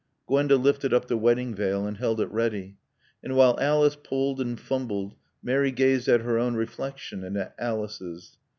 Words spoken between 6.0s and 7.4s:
at her own reflection and